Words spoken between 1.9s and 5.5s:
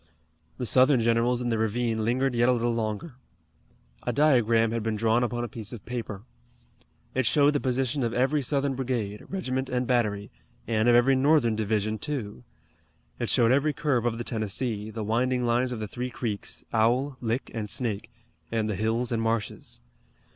lingered yet a little longer. A diagram had been drawn upon a